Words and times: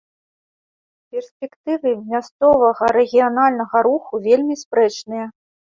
Перспектывы 1.15 1.91
мясцовага 2.13 2.83
рэгіянальнага 2.97 3.77
руху 3.89 4.13
вельмі 4.29 4.55
спрэчныя. 4.65 5.25